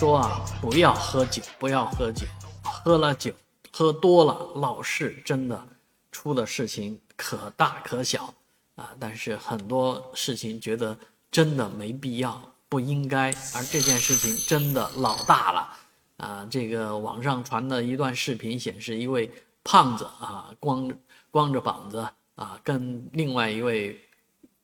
[0.00, 2.26] 说啊，不要喝酒，不要喝酒，
[2.62, 3.34] 喝了酒
[3.70, 5.62] 喝多了，老是真的
[6.10, 8.32] 出的事情可大可小
[8.76, 8.96] 啊。
[8.98, 10.98] 但是很多事情觉得
[11.30, 15.68] 真的没必要，不应该，而这件事情真的老大了
[16.16, 16.48] 啊。
[16.50, 19.30] 这个网上传的一段视频显示，一位
[19.62, 20.90] 胖子啊，光
[21.30, 24.00] 光着膀子啊，跟另外一位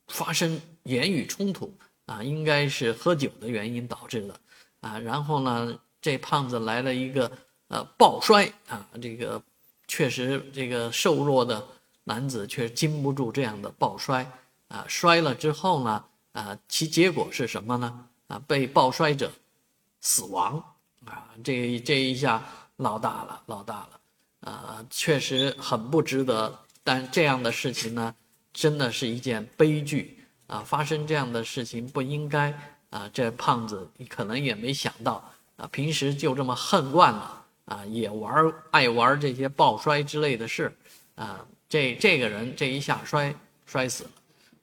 [0.08, 1.76] 发生言语冲突
[2.06, 4.34] 啊，应该是喝酒的原因导致的。
[4.86, 7.30] 啊，然后呢，这胖子来了一个
[7.66, 9.42] 呃抱摔啊，这个
[9.88, 11.66] 确实这个瘦弱的
[12.04, 14.30] 男子却经不住这样的抱摔
[14.68, 18.06] 啊，摔了之后呢，啊，其结果是什么呢？
[18.28, 19.32] 啊，被抱摔者
[20.00, 20.62] 死亡
[21.04, 22.40] 啊，这这一下
[22.76, 24.00] 闹大了，闹大了
[24.52, 26.56] 啊，确实很不值得。
[26.84, 28.14] 但这样的事情呢，
[28.52, 32.75] 真的是一件悲剧啊，发生这样的事情不应该。
[32.96, 35.22] 啊，这胖子你可能也没想到
[35.56, 40.74] 啊，平时就这么恨惯了啊，也玩爱玩这些抱摔之类的事，
[41.14, 43.34] 啊，这这个人这一下摔
[43.66, 44.10] 摔死了。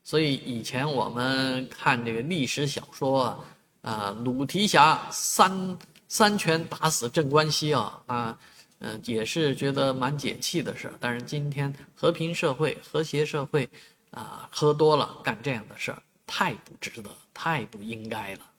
[0.04, 3.40] 所以以前我们看这个历史小说啊，
[3.84, 5.78] 啊，鲁提辖三
[6.08, 8.38] 三拳打死镇关西啊，啊，
[8.80, 13.70] 嗯，也是觉得蛮解气的事但是今天和平社会、和谐社会，
[14.10, 16.02] 啊，喝多了干这样的事儿。
[16.36, 18.53] 太不值得，太不应该了。